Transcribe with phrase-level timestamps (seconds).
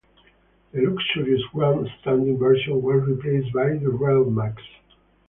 [0.71, 4.57] The luxurious Grand Standing version was replaced by the "Relmax".